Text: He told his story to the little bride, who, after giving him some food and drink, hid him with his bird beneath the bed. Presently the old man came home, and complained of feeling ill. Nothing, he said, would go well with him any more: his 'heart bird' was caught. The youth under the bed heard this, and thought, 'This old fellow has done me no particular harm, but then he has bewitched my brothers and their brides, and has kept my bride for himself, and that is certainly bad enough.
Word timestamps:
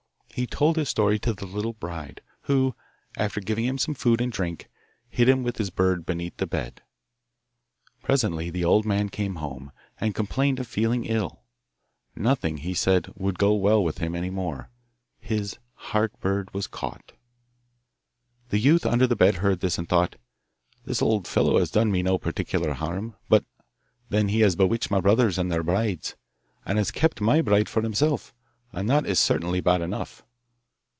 He 0.33 0.47
told 0.47 0.77
his 0.77 0.87
story 0.87 1.19
to 1.19 1.33
the 1.33 1.45
little 1.45 1.73
bride, 1.73 2.21
who, 2.43 2.73
after 3.17 3.41
giving 3.41 3.65
him 3.65 3.77
some 3.77 3.93
food 3.93 4.21
and 4.21 4.31
drink, 4.31 4.69
hid 5.09 5.27
him 5.27 5.43
with 5.43 5.57
his 5.57 5.69
bird 5.69 6.05
beneath 6.05 6.37
the 6.37 6.47
bed. 6.47 6.81
Presently 8.01 8.49
the 8.49 8.63
old 8.63 8.85
man 8.85 9.09
came 9.09 9.35
home, 9.35 9.73
and 9.99 10.15
complained 10.15 10.57
of 10.59 10.67
feeling 10.67 11.03
ill. 11.03 11.43
Nothing, 12.15 12.57
he 12.59 12.73
said, 12.73 13.11
would 13.15 13.37
go 13.37 13.53
well 13.53 13.83
with 13.83 13.97
him 13.97 14.15
any 14.15 14.29
more: 14.29 14.69
his 15.19 15.57
'heart 15.73 16.17
bird' 16.21 16.51
was 16.53 16.65
caught. 16.65 17.11
The 18.49 18.57
youth 18.57 18.85
under 18.85 19.05
the 19.05 19.17
bed 19.17 19.35
heard 19.35 19.59
this, 19.59 19.77
and 19.77 19.87
thought, 19.87 20.15
'This 20.85 21.01
old 21.01 21.27
fellow 21.27 21.59
has 21.59 21.69
done 21.69 21.91
me 21.91 22.01
no 22.01 22.17
particular 22.17 22.71
harm, 22.73 23.15
but 23.27 23.43
then 24.09 24.29
he 24.29 24.39
has 24.39 24.55
bewitched 24.55 24.89
my 24.89 25.01
brothers 25.01 25.37
and 25.37 25.51
their 25.51 25.61
brides, 25.61 26.15
and 26.65 26.77
has 26.77 26.89
kept 26.89 27.19
my 27.19 27.41
bride 27.41 27.67
for 27.67 27.81
himself, 27.83 28.33
and 28.73 28.89
that 28.89 29.05
is 29.05 29.19
certainly 29.19 29.59
bad 29.59 29.81
enough. 29.81 30.23